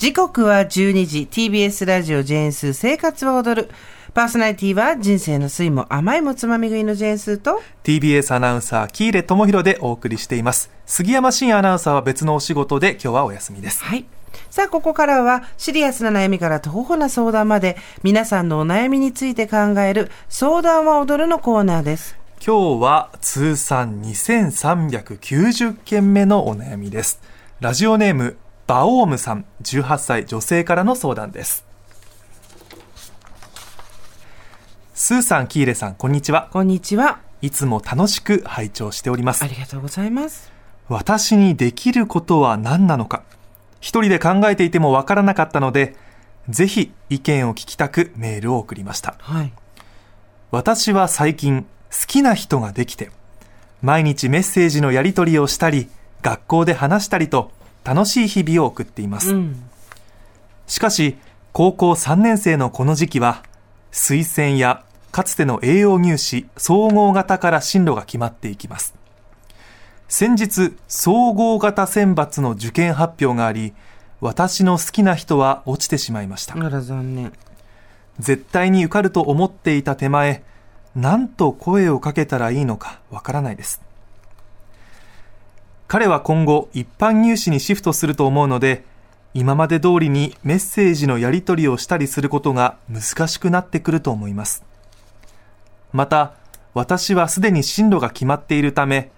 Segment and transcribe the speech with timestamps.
[0.00, 3.70] 時刻は12時 TBS ラジオジェーンスー生活は踊る。
[4.14, 10.70] パーソナリティは人生の酸いも甘いもつまみ食いのジェーンスーと TBS アナウンサー喜入智弘でお送りしています。
[10.86, 13.84] 杉山真アナウンサーは別のお仕事で今日はお休みです。
[13.84, 14.06] はい。
[14.48, 22.16] さあ、ここからはシリアスな悩みから徒歩な相談まで皆さんのお悩みについて考える相談は踊るのコーナーです。
[22.42, 27.20] 今日は通算2390件目のお悩みです。
[27.60, 28.38] ラジオネーム
[28.70, 31.66] バオームさん18歳女性からの相談です
[34.94, 36.48] スーさん、キーレさん、こんにちは。
[36.52, 37.18] こんにちは。
[37.42, 39.48] いつも楽しく拝聴しておりますあ。
[39.48, 40.52] りがとうございます。
[40.88, 43.24] 私にできることは何なのか
[43.80, 45.96] 一人で考えていてもわからなかったので
[46.48, 49.52] ぜひ意見を聞きたくメールを送りましたはい。
[50.52, 53.10] 私は最近好きな人ができて
[53.82, 55.88] 毎日メッセージのやり取りをしたり
[56.22, 57.50] 学校で話したりと
[57.90, 59.64] 楽しい日々を送っています、うん。
[60.68, 61.16] しかし
[61.50, 63.42] 高校3年生のこの時期は
[63.90, 68.94] 推薦やかつての栄養入試総合型から進路が決まっていきます
[70.06, 73.74] 先日総合型選抜の受験発表があり
[74.20, 77.32] 私の好きな人は落ちてしまいましたあら残念。
[78.20, 80.44] 絶対に受かると思っていた手前
[80.94, 83.82] 何と声をかけたらいいのかわからないです
[85.90, 88.84] 彼は今後一般入試にシフトすると思うので
[89.34, 94.62] 今まで通りにメッセージのやり取りをしたりすることが難しくなってくると思います
[95.92, 96.34] また
[96.74, 99.10] 私はすでに進路が決まっているため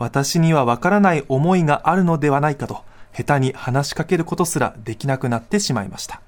[0.00, 2.82] 私にはわからない思いがあるのではないかと
[3.14, 6.20] 下手に話しかけることすらできなくなってしまいました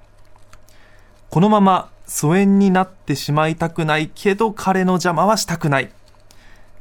[1.29, 5.91] このまま疎遠になってしまいたくないけど彼の邪魔はしたくない。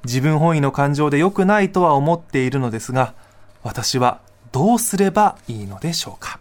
[0.04, 3.14] 自分本位の感情で良くないとは思っているのですが、
[3.62, 4.20] 私は
[4.52, 6.38] どうすればいいのでしょうか？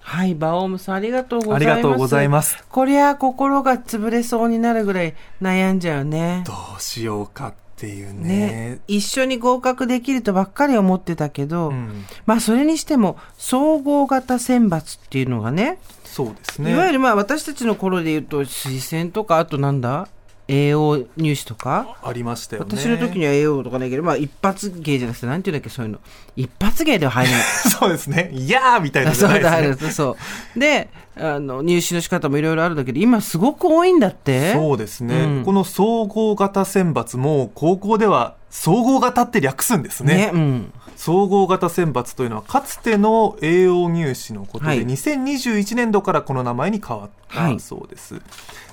[0.00, 1.70] はい、バオームさんありがとうございます。
[1.70, 2.64] ありがとうございます。
[2.68, 6.44] こりゃ心が潰れそうになるぐらい悩んじゃうね。
[6.46, 8.22] どうしようかっていうね。
[8.22, 16.72] ね、一緒に合格できるとばっかり思ってたけど、うん、まあそれにしても総合型選抜っていうのがねそうですね。
[16.72, 20.08] いわゆるまあ私たちの頃で言うと推薦とかあとなんだ？
[20.48, 21.96] 栄養入試とか？
[22.04, 22.68] ありましたよね。
[22.76, 25.98] 私の時には栄養とかないけど、まあ一発芸じゃなくて、なんていうんだっけ、そういうの。
[26.36, 27.42] 一発芸では入れない。
[27.70, 28.30] そうですね。
[28.32, 29.50] いやーみたいなのじそうですね。
[29.50, 30.16] 入るそ
[30.56, 30.58] う。
[30.58, 34.52] で、あの、入試の仕方もいろいろあるんだけど、今すごく多いんだって？
[34.52, 40.30] そうですね、うんこの総合型選抜も高校では総合型って略すんですねね。
[40.32, 40.72] うん。
[40.96, 44.84] 総合型選抜というのはかつての栄養入試のことで、はい。
[44.84, 48.22] 2021年度からこの名前に変わっはいたそうです、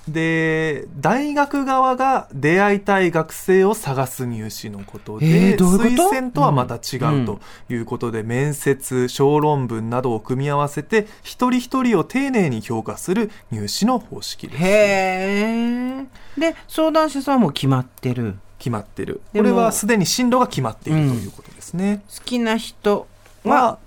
[0.07, 6.09] で大学側が出会いたい学生を探す入試のことで、えーどういうこと？
[6.09, 7.39] 推薦とはまた違うんうと
[7.69, 14.63] いうことで、面接小論文などを組み合わせて一人一人を丁寧に評価する入試の方式です。
[14.63, 16.05] へえ。
[16.37, 18.35] で、相談者さんはもう決まってる？
[18.63, 19.19] 決まってる。
[19.33, 23.07] これはすでに進路が決まっているということですね、好きな人
[23.43, 23.77] はは、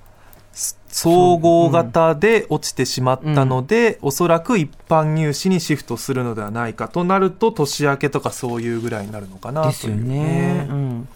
[0.88, 10.66] 総合型で落ちてしまったので、おそらく一般入試にシフトするのではないかとなると年明けとかそういうぐらいになるのかなですよね。
[10.68, 11.08] うん。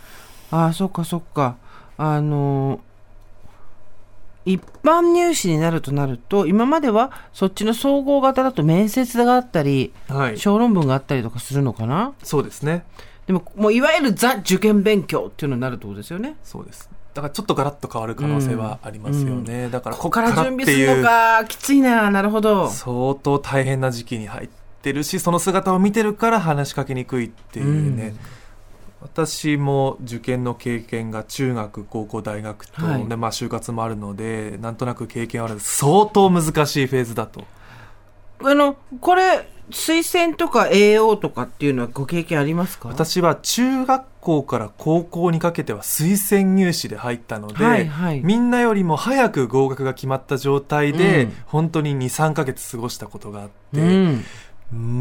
[0.50, 1.56] ああ、そっかそっか。
[1.98, 2.80] あの、
[4.46, 10.38] 一般入試になるとなると、今まではそっちの総合型だと面接があったり、はい。
[10.38, 12.14] 小論文があったりとかするのかな？
[12.22, 12.84] そうですね
[13.30, 16.34] でも、もういわゆるザ受験勉強っていうのになるってことですよね。
[16.42, 16.90] そうです。
[17.14, 22.68] だからちょっとガラッと変わる可能性はありますよね、だからここから準備するのか、きついな、なるほど。
[22.70, 24.48] 相当大変な時期に入っ
[24.82, 28.14] てるしその姿を見てるから話しかけにくいっていうね、
[29.00, 33.06] 私も受験の経験が中学高校大学と、はい。
[33.06, 35.60] でまあ、就活もあるのでなんとなく経験はある。
[35.60, 37.44] 相当難しいフェーズだと。
[38.42, 42.88] あの、これ、推薦とか AO とかっていうのはご経験ありますか？
[42.88, 48.20] 私は中学校から高校にかけては推薦入試で入ったので、はいはい。
[48.20, 51.36] みんなよりも早く合格が決まった状態で、うん。
[51.46, 54.24] 本当に23ヶ月過ごしたことがあって、うん。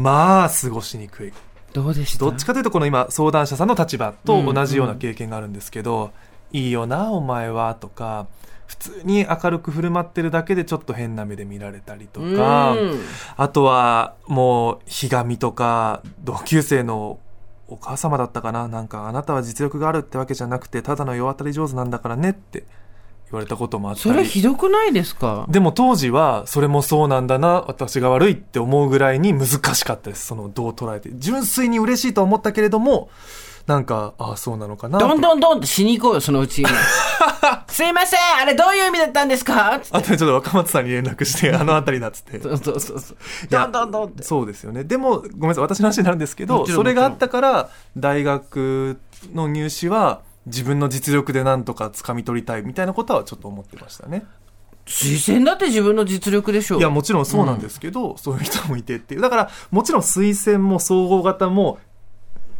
[0.02, 1.32] まあ過ごしにくい。
[1.72, 2.24] どうでした？
[2.24, 6.10] どっちかというとこの今相談者さんの立場と同じような経験があるんですけど、
[6.52, 8.26] いいよなお前はとか
[8.70, 13.00] 普通に明るく振る舞ってるだけでちょっと変な目で見られたりとか、うん。
[13.36, 17.18] あとはもうひがみとか同級生の
[17.66, 22.64] お母様だったかななんかあなたは実力があるってわけじゃなくてただの世渡り上手なんだからねって
[23.30, 25.46] 言われたこともあったそれりひどくないですか？
[25.48, 30.26] でも当時はそれもそうなんだな私が悪いって思うぐらいに難しかったです。
[30.26, 31.10] そのどう捉えて。
[31.14, 33.10] 純粋に嬉しいとは思ったけれども
[33.66, 36.66] なんか、ああ、そうなのかなどんどんどんってしに行こうよ、そのうちに。
[37.68, 39.74] すいませんあれどういう意味だったんですか？
[39.74, 42.40] あとでちょっと若松さんに連絡して、 あの辺りだっつって。
[42.40, 43.16] そうそうそうそう。
[43.48, 44.22] どんどんどんって。
[44.22, 44.84] そうですよね。
[44.84, 48.98] でも、ごめんなさい、私の話になるんですけど、それがあったから、大学
[49.34, 54.24] の入試は、自分の実力でなんとか掴み取りたいみたいなことはちょっと思ってましたね。
[54.86, 56.78] 推薦だって自分の実力でしょ。
[56.78, 59.20] いや、もちろんそうなんですけど、そういう人もいてっていう。
[59.20, 61.78] だから、もちろん推薦も総合型も、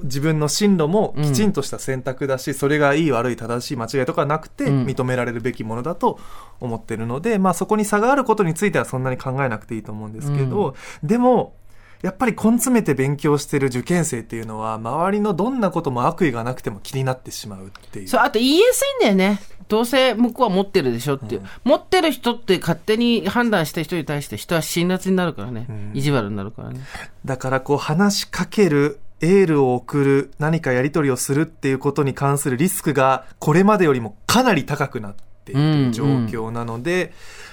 [0.03, 6.19] 自分の進路もきちんとした選択だし、それがいい悪い正しい間違いとかなくてうん認められるべきものだと
[6.61, 11.55] 思ってるので、まあそこに差があることについてはそんなに考えなくていいと思うんですけど、でも
[12.03, 18.09] やっぱり根詰めて勉強してる受験生っていうのは周りのどんなことも悪意がなくても気になってしまうっていう。
[18.09, 19.41] そう、あと言いやすいんだよね。
[19.69, 21.43] どうせ向こうは持ってるでしょっていう。
[21.63, 25.61] 持ってる人って勝手に判断した人に対して人は辛辣になるからね。
[25.61, 26.81] ん意地悪になるからね。
[27.25, 35.15] だからこう話しかける、エールを送る、何かやり取りをするっていうことに関するリスクがこれまでよりもかなり高くなっ
[35.45, 37.13] ている状況なので、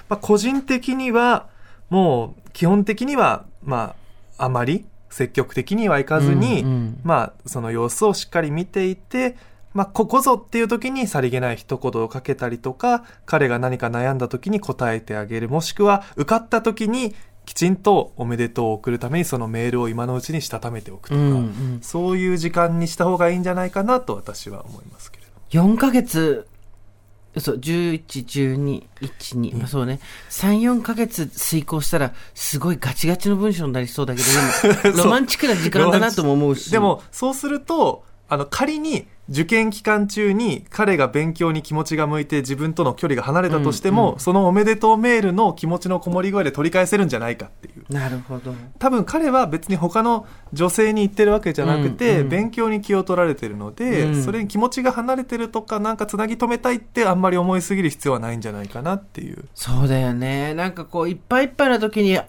[0.09, 1.47] まあ、個人的には
[1.89, 3.95] もう基本的にはま
[4.37, 9.35] ああまり積極的にはいかずに、うんうんまあその様子をしっかり見ていて、
[9.73, 15.49] まあ、ここぞっていう時にさりげない一言をかけたりとか、彼が何か悩んだ時に答えてあげる。
[15.49, 17.15] もしくは、受かった時に
[17.47, 25.61] きちんとおめでとうを送るためにそのメールを今のうちにしたためておくとか、うんうんそういう時間にした方がいいんじゃないかなと私は思いますけれど。
[25.61, 26.45] 4ヶ月、
[27.37, 30.01] そう、11、12、1、2、まあそうね。
[30.29, 34.21] 3、4ヶ月遂行したら、すごいガチガチの文章になりそうだけ
[34.91, 36.69] ど、 ロマンチックな時間だなとも思うし。
[36.69, 47.93] でも、そうすると、あの、仮に受験期間中に彼が勉強に気持ちが向いて自分との距離が離れたとしても、うんうんそのおめでとうメールの気持ちのこもり具合で取り返せるんじゃないかっていう。
[47.93, 48.53] なるほど。
[48.79, 59.45] 多分彼は別に他の女性に言ってるわけじゃなくて、うんうん勉強に気を取られてるので、うんそれに気持ちが離れてるとかなんかつなぎ止めたいってあんまり思いすぎる必要はないんじゃないかなっていう。
[59.53, 60.53] そうだよね。
[60.53, 62.19] なんかこう、いっぱいいっぱいの時に、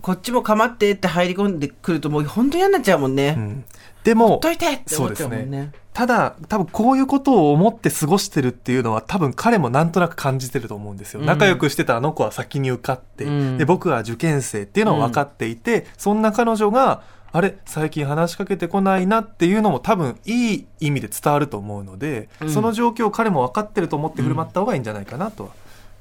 [0.00, 3.34] こっちも構ってって入り込んでくると、もう本当嫌になっちゃうもんね。
[3.36, 3.64] うん
[4.04, 5.72] でもほっといてって思っちゃうもんそうですね。
[5.94, 11.20] ただ、多分こういうことを思って過ごしてるっていうのは多分彼もなんとなく感じてると思うんですよ。
[11.20, 25.50] うん仲良くしてたあの子は先に受かって、うんで、僕は受験生っていうのは分かっていて、そんな彼女が、あれ、最近話しかけてこないなっていうのも多分いい意味で伝わると思うので、うんその状況を彼も分かってると思って振る舞った方がいいんじゃないかなとは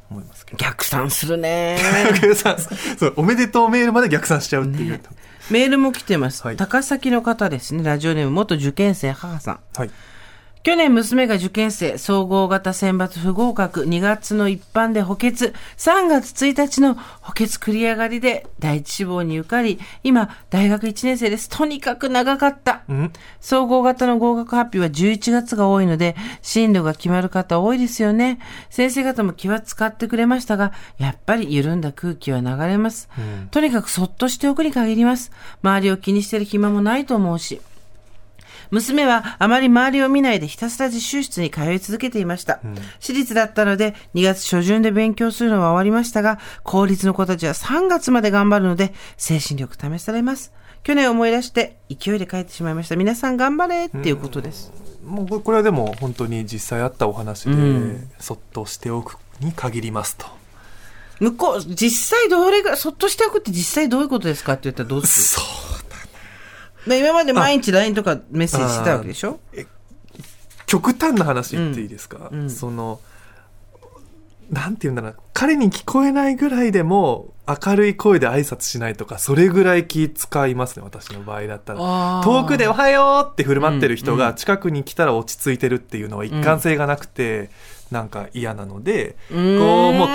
[0.09, 0.57] 思いますけど。
[0.57, 1.77] 逆算するね。
[2.19, 2.57] 逆算
[2.97, 4.99] そう、おめでとうメールまで逆算しちゃうっていう。
[5.49, 6.43] メールも来てます。
[6.43, 7.83] はい高崎の方ですね。
[7.83, 9.59] ラジオネーム元受験生母さん。
[9.75, 9.91] はい。
[10.63, 21.49] 去年娘が受験生、総合型選抜不合格、2月の一般で補欠、3月1日の補欠繰り上がりで第一志望に受かり、今、大学1年生です。
[21.49, 22.83] とにかく長かった。
[22.87, 23.13] うん。
[23.41, 28.39] 総合型の合格発表は11月が多いので、進路が決まる方多いですよね。
[28.69, 33.09] 先生方も気は使ってくれましたが、やっぱり緩んだ空気は流れます。
[33.17, 35.33] うんとにかくそっとしておくに限ります。
[35.61, 37.59] 周りを気にしてる暇もないと思うし。
[38.73, 42.59] 娘はあまり周りを見ないでひたすら自習室に通い続けていました。
[42.99, 50.51] 私立だったので2月初旬で勉強するのは終わりましたが、公立の子たちは3月まで頑張るので、精神力試されます。
[50.83, 52.95] 去年思い出して勢いで帰ってしまいました。
[52.95, 54.71] 皆さん頑張れっていうことです。
[55.05, 60.25] もうこれはでも本当に実際あったお話で、うんそっとしておくに限りますと。
[61.19, 65.72] 向こう、実際どれぐらい、そっとしておくって実際どういうことですかって言ったらどうすそう
[66.87, 69.39] る今まで毎日 LINE とかメッセージしてたわけでしょ？
[70.65, 72.39] 極端な話言っていいですか、うん。
[72.41, 72.49] うん。
[72.49, 72.99] その
[74.49, 82.21] なんて言うんだろう彼に聞こえないぐらいでも明るい声で挨拶しないとかそれぐらい気使いますね私の場合だったら。
[82.23, 84.25] 遠くで「おはよう」って振る舞ってる人うんうん。
[84.25, 87.49] が近くに来たら落ち着いてるっていうのは一貫性がなくて、
[87.91, 89.59] なんか嫌なので、うーん。
[89.59, 90.07] こうもう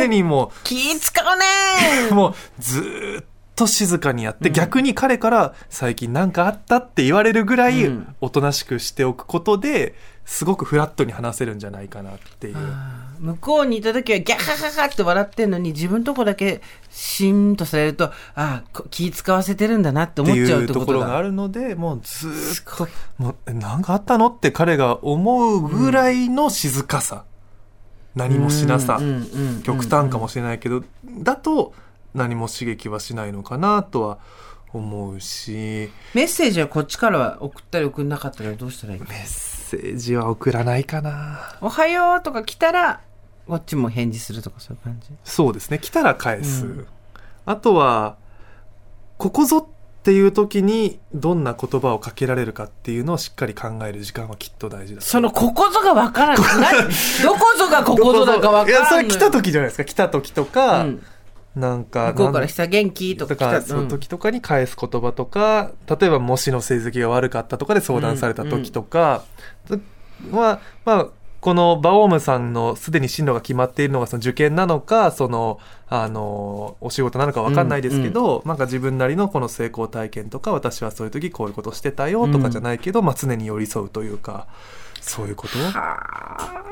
[0.00, 3.24] 常にもう気使うね もうずーっ
[3.56, 8.14] と静かにやって、逆に彼から最近何かあったって言われるぐらいうん。
[8.20, 9.94] おとなしくしておくことで
[10.24, 12.56] すごくフラットに話せるんじゃないかなっていう。
[13.18, 16.60] 向こうにいた時はギャハハハって笑ってんのに自分とこだけ
[16.90, 20.86] シーンとされるとああこ気使わせてるんだなって思っちゃうってことだ。
[20.86, 27.24] ころがあるのでもうずーっともうえ何かあったのって彼が思うぐらいの静かさ、
[28.14, 29.04] 何もしなさ、うん。
[29.04, 29.14] うん。
[29.14, 29.18] う
[29.60, 29.62] ん。
[29.62, 30.82] 極端かもしれないけど、
[31.20, 31.72] だと
[32.16, 34.18] 何も刺激はしないのかなとは
[34.72, 35.90] 思うし。
[36.14, 39.00] メッセージはこっちからは送ったり送んなかったらどうしたらいい？
[39.00, 41.56] メッセージは送らないかな。
[41.60, 43.00] おはようとか来たら
[43.46, 45.10] こっちも返事するとかそういう感じ？
[45.24, 45.78] そうですね。
[45.78, 46.86] 来たら返す、うん。
[47.44, 48.16] あとは
[49.18, 49.66] ここぞっ
[50.06, 56.74] っていう時にどんな言葉をかけられるかっていうのをしっかり考える時間はきっと大事だそのここぞがわからない。
[56.76, 56.88] 何
[57.24, 58.70] どこぞがここぞだかわからない。
[58.70, 59.84] いやそれ来た時じゃないですか。
[59.84, 61.02] 来た時とか、うん
[61.56, 69.24] なんか向こうからなんしたら元気とかとか、その時とかに返す言葉とか、例えば模試の成績が悪かったとかで相談された時とか
[70.30, 71.06] は、まあ、
[71.40, 75.58] このバオームさんのすでに進路が決まっているのがその受験なのか、その、
[75.88, 84.46] あの、お仕事なのかわかんないですけど、なんか自分なりのこの成功体験とか、私はそういう時こういうことしてたよとかじゃないけど、まあ常に寄り添うというか、
[85.00, 85.54] そういうこと？
[85.74, 86.64] あ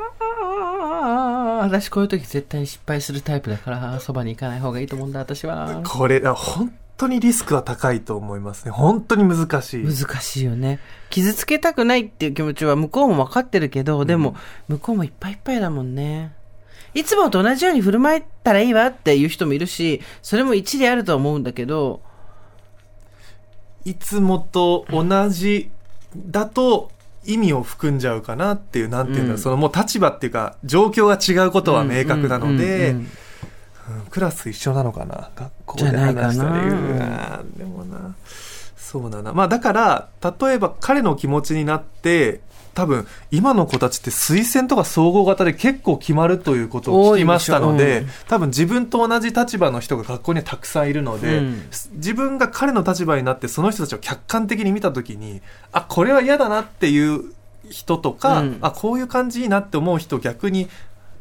[1.05, 5.83] あ、私こういう時絶対に失敗するタイプだから、そばに行かない方がいいと思うんだ、私は。
[5.85, 8.71] これ、あ本当にリスクは高いと思いますね。
[8.71, 9.85] 本当に難しい。
[9.85, 10.81] 難しいよね。
[11.11, 14.37] 傷つけたくないっていう気持ちは向こうも分かってるけど、でも、
[14.69, 16.33] 向こうもいっぱいいっぱいだもんね。
[16.95, 22.01] いつもと同じように振る舞えたらいいわっていう人もいるし、それも一理あるとは思うんだけど、
[23.85, 25.71] いつもと同じ
[26.17, 26.91] だと
[27.27, 29.39] 意味を含んじゃうかなっていう、なんていうんだろう、うん。
[29.39, 32.97] そのもう立場っていうか、状況が違うことは明確なので、
[34.11, 36.27] クラス一緒なのかな学校でじゃないかな。
[36.29, 38.15] 話したり、でもな、
[38.85, 39.33] そうだな。
[39.33, 42.43] まあだから、例えば彼の気持ちになって、
[42.75, 51.63] 多分、今の子たちって推薦とか総合型で結構決まるということを聞きましたので、で多分自分と同じ立場の人が学校にはたくさんいるので、うん。
[51.93, 55.41] 自分が彼の立場になってその人たちを客観的に見た時に
[55.73, 57.33] あこれは嫌だなっていう
[57.71, 58.59] 人とか、うん。
[58.61, 60.69] あこういう感じいいなって思う人を逆に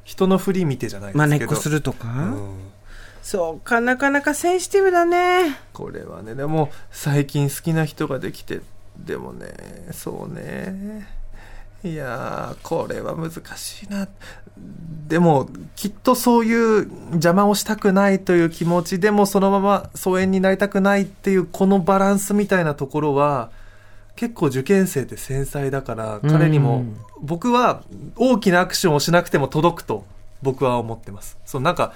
[0.03, 2.73] 人の振り見てじゃないですけど、真似っこするとか、うん
[3.24, 5.58] そうか、なかなかセンシティブだね。
[5.72, 8.60] これはねでも最近好きな人ができて
[8.98, 9.48] でもね
[9.92, 11.08] そうね。
[11.86, 14.08] いやーこれは難しいな。
[15.08, 16.53] でもきっとそうい
[16.84, 23.51] う邪魔をしたくないという気持ちでもそのまま疎遠になりたくないっていうこのバランスみたいなところは
[24.15, 26.98] 結構受験生って繊細だから彼にもうん。
[27.22, 27.84] 僕は
[28.15, 30.06] 大きなアクションをしなくても届くと
[30.42, 31.38] 僕は思ってます。
[31.46, 31.94] そうなんか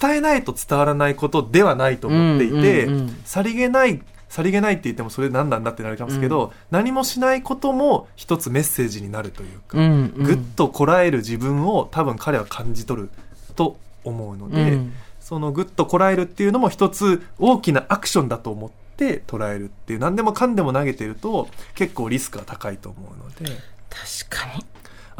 [0.00, 3.20] 伝えないと伝わらないことではないと思っていて、うんうんうん。
[3.24, 9.84] さりげないさりげないって言ってもそれ何なんだってなるかもしれないけど、何もしないことも一つメッセージになるというか、うん
[10.16, 10.22] うん。
[10.22, 13.10] ぐっとこらえる自分を多分彼は感じ取る
[13.56, 14.92] と思うので、うん。
[15.20, 23.56] そのぐっとこらえるっていうのも一つ大きなアクションだと思って捉えるっていう何でもかんでも投げてると結構リスクが高いと思うので。
[23.90, 24.64] 確かに。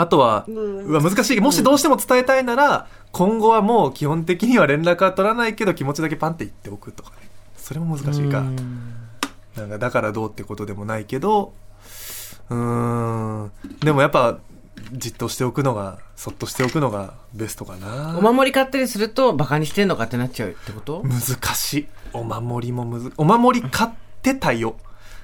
[0.00, 7.16] あとは、うわ難しいもしどうしても伝えたいなら、今後はもう基本的には連絡は取らないけど気持ちだけパンって言っておくとかね
[7.56, 8.40] それも難しいか。
[8.40, 8.94] うん
[9.56, 11.52] なんかだからどうってことでもないけど、
[12.50, 14.38] うーん、でもやっぱ、
[14.92, 18.16] じっとしておくのが、そっとしておくのがベストかな。
[18.16, 21.02] お守り買ったりすると、バカにしてんのかってなっちゃうってこと？
[21.02, 21.20] 難
[21.56, 21.88] しい。
[22.12, 23.90] お守りもむず、お守り買っ
[24.22, 24.76] てたよ。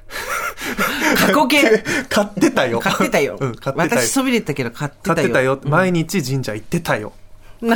[1.17, 1.83] 過去形。
[2.09, 2.81] 買ってたよ。
[2.81, 3.37] 買ってたよ。
[3.41, 4.11] うん、買ってたよ私。
[4.11, 5.15] そびれたけど買ってたよ。
[5.17, 5.61] 買ってたよ。
[5.63, 7.13] うん毎日神社行ってたよ。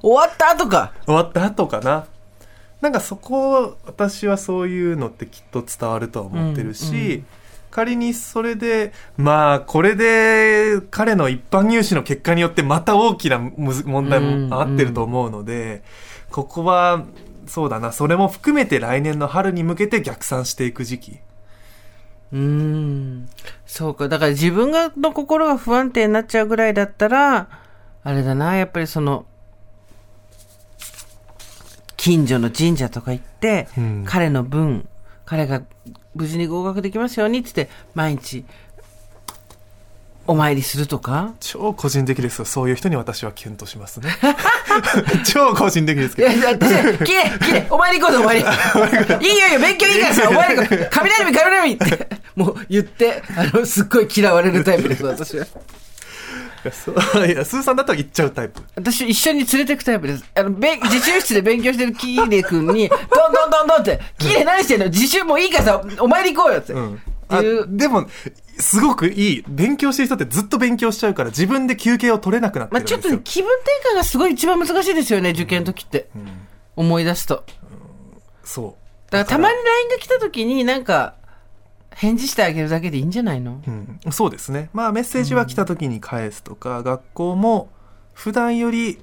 [0.00, 0.92] 終わった後か。
[1.06, 2.06] 終わった後かな。
[2.80, 7.26] なんかそこ、私はそういうのってきっと伝わるとは思ってるし、うんうん
[7.74, 15.82] 仮にそれで、まあ、これで彼の一般入試の結果によってまた大きなむず問題もあってると思うので、
[16.30, 17.04] ここは、
[17.46, 21.18] そうだな、それも含めて来年の春に向けて逆算していく時期。
[22.32, 23.28] うーん。
[23.66, 24.08] そうか。
[24.08, 27.48] だから自分がの心が不安定になっちゃうぐらいだったら、
[28.02, 29.26] あれだな、やっぱりその、
[31.96, 34.88] 近所の神社とか行って、うん彼の分、
[35.24, 35.62] 彼が
[36.14, 38.44] 無事に合格できますようにって言って、毎日、
[40.26, 42.44] お参りするとか超個人的ですよ。
[42.44, 44.10] そういう人に私はキュンとしますね。
[45.24, 46.28] 超個人的ですけど。
[46.30, 49.28] いや、私、きれい、きれい、お参り行こうぜ、お参り。
[49.28, 50.88] いいよいいよ、勉強いいからさ、お参り行こう。
[50.90, 55.44] 雷見、雷見って、もう言って、あの、すっごい嫌われるタイプです、私は。
[55.44, 58.62] いやそういや、スーさんだと言っちゃうタイプ。
[58.76, 60.24] 私、一緒に連れてくタイプです。
[60.34, 64.86] あの、べ自習室で勉強してるキーレ君に、どんどんどんどんって、キーレ何してんの？
[64.86, 66.72] 自習もういいからさ、お参り行こうよって。
[66.72, 66.94] うん。
[66.94, 68.08] ってあいうでも、
[68.58, 69.44] すごくいい。
[69.48, 72.98] 勉強してる人ってずっと勉強しちゃうから、自分で休憩を取れなくなってまあるんですよ。
[72.98, 76.08] ちょっとね、気分転換がすごい一番難しいですよね、受験の時って。
[76.14, 76.28] うん
[76.76, 77.44] 思い出すと。
[78.42, 78.76] そ
[79.08, 79.12] う。
[79.12, 81.14] だからたまに LINE が来た時になんか、
[81.92, 83.62] 返事してあげるだけでいいんじゃないの？
[83.64, 84.70] うん、そうですね。
[84.72, 87.70] まあメッセージは来た時に返すとか、学校も
[88.12, 88.98] 普段より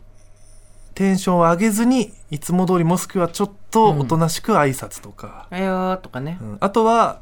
[0.96, 6.44] テンションを上げずに、いつも通りもしくはちょっとおとなしく挨拶とか、あよーとかねう。
[6.44, 7.22] んあとは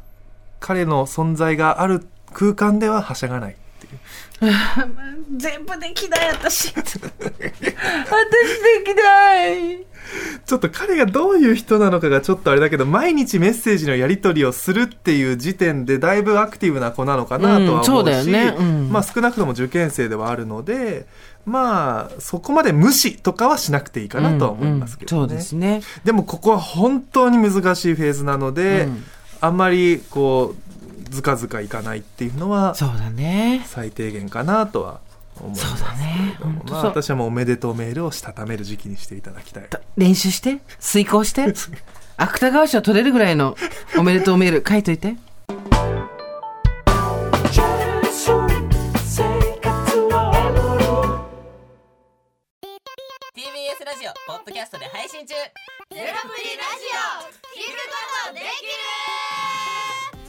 [0.59, 3.89] 彼の存在がある空間でははしゃがないってい
[5.37, 6.73] 全部できない私。
[6.73, 6.93] 私で
[8.85, 9.85] きない。
[10.45, 18.55] ちょっと彼がどういう人なのかがちょっとあれだけど、毎日メッセージのやり取りをするっていう時点で、だいぶアクティブな子なのかなとは思うし、うんね。
[18.57, 18.89] うん。
[18.89, 21.05] まあ少なくとも受験生ではあるので、
[21.45, 25.17] まあ、そこまで無視とかはしなくていいかなとは思いますけどね。
[25.17, 25.29] うんうん。
[25.29, 25.81] そうですね。
[26.03, 29.03] でもここは本当に難しいフェーズなので、うん。
[29.41, 30.68] あんまりこう、
[31.09, 33.63] ずかずかいかないっていうのは、そうだね。
[33.65, 35.01] 最低限かなとは
[35.39, 36.37] 思いますそうだね。
[36.39, 36.75] 本当そう。
[36.75, 39.69] まあ私はもうおめでとうメールをしたためる時期にしていただきたい。
[39.97, 40.59] 練習して？
[40.79, 41.45] 遂行して？
[42.17, 43.55] 芥川賞取れるぐらいの
[43.97, 45.15] おめでとうメール書いといて。
[53.35, 55.33] TBS ラジオポッドキャストで配信中。
[55.33, 57.29] ゼロプリラジオ。
[57.55, 57.97] 聞くこ
[58.27, 58.49] とできる